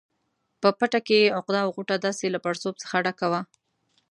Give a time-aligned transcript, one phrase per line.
[0.61, 3.41] په پټه کې یې عقده او غوټه داسې له پړسوب څخه ډکه وه.